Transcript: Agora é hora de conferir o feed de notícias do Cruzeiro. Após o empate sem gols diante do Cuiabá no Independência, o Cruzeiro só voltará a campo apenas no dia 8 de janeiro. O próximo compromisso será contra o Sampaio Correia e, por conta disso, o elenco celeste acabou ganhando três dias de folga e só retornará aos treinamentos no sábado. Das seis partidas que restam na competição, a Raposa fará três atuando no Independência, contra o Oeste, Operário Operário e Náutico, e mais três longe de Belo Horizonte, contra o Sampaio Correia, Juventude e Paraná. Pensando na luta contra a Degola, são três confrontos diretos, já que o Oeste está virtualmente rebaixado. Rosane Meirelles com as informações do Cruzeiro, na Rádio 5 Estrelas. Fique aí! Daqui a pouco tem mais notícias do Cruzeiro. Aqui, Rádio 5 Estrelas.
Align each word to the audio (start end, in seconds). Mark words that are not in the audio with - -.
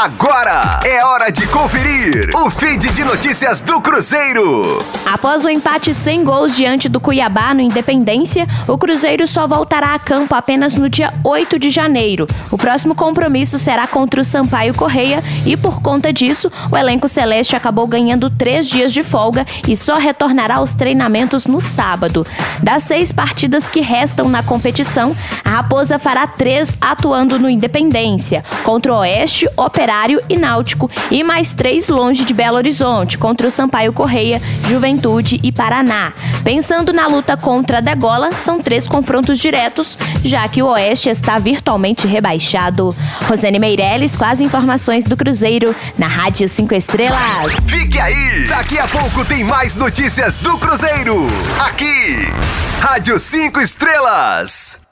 Agora 0.00 0.78
é 0.86 1.04
hora 1.04 1.28
de 1.28 1.44
conferir 1.48 2.30
o 2.32 2.48
feed 2.48 2.88
de 2.90 3.02
notícias 3.02 3.60
do 3.60 3.80
Cruzeiro. 3.80 4.78
Após 5.04 5.44
o 5.44 5.48
empate 5.48 5.92
sem 5.92 6.22
gols 6.22 6.54
diante 6.54 6.88
do 6.88 7.00
Cuiabá 7.00 7.52
no 7.52 7.60
Independência, 7.60 8.46
o 8.68 8.78
Cruzeiro 8.78 9.26
só 9.26 9.48
voltará 9.48 9.94
a 9.94 9.98
campo 9.98 10.36
apenas 10.36 10.76
no 10.76 10.88
dia 10.88 11.12
8 11.24 11.58
de 11.58 11.68
janeiro. 11.68 12.28
O 12.48 12.56
próximo 12.56 12.94
compromisso 12.94 13.58
será 13.58 13.88
contra 13.88 14.20
o 14.20 14.24
Sampaio 14.24 14.72
Correia 14.72 15.20
e, 15.44 15.56
por 15.56 15.82
conta 15.82 16.12
disso, 16.12 16.48
o 16.70 16.76
elenco 16.76 17.08
celeste 17.08 17.56
acabou 17.56 17.88
ganhando 17.88 18.30
três 18.30 18.68
dias 18.68 18.92
de 18.92 19.02
folga 19.02 19.44
e 19.66 19.76
só 19.76 19.96
retornará 19.96 20.56
aos 20.58 20.74
treinamentos 20.74 21.44
no 21.44 21.60
sábado. 21.60 22.24
Das 22.62 22.84
seis 22.84 23.10
partidas 23.10 23.68
que 23.68 23.80
restam 23.80 24.28
na 24.28 24.44
competição, 24.44 25.16
a 25.44 25.50
Raposa 25.50 25.98
fará 25.98 26.24
três 26.24 26.78
atuando 26.80 27.36
no 27.36 27.50
Independência, 27.50 28.44
contra 28.62 28.92
o 28.92 28.98
Oeste, 28.98 29.48
Operário 29.56 29.87
Operário 29.88 30.22
e 30.28 30.36
Náutico, 30.36 30.90
e 31.10 31.24
mais 31.24 31.54
três 31.54 31.88
longe 31.88 32.22
de 32.22 32.34
Belo 32.34 32.58
Horizonte, 32.58 33.16
contra 33.16 33.48
o 33.48 33.50
Sampaio 33.50 33.90
Correia, 33.90 34.38
Juventude 34.68 35.40
e 35.42 35.50
Paraná. 35.50 36.12
Pensando 36.44 36.92
na 36.92 37.06
luta 37.06 37.38
contra 37.38 37.78
a 37.78 37.80
Degola, 37.80 38.30
são 38.32 38.60
três 38.60 38.86
confrontos 38.86 39.38
diretos, 39.38 39.96
já 40.22 40.46
que 40.46 40.62
o 40.62 40.66
Oeste 40.66 41.08
está 41.08 41.38
virtualmente 41.38 42.06
rebaixado. 42.06 42.94
Rosane 43.26 43.58
Meirelles 43.58 44.14
com 44.14 44.26
as 44.26 44.40
informações 44.40 45.06
do 45.06 45.16
Cruzeiro, 45.16 45.74
na 45.96 46.06
Rádio 46.06 46.46
5 46.46 46.74
Estrelas. 46.74 47.54
Fique 47.66 47.98
aí! 47.98 48.46
Daqui 48.46 48.78
a 48.78 48.86
pouco 48.86 49.24
tem 49.24 49.42
mais 49.42 49.74
notícias 49.74 50.36
do 50.36 50.58
Cruzeiro. 50.58 51.26
Aqui, 51.58 52.28
Rádio 52.78 53.18
5 53.18 53.58
Estrelas. 53.62 54.87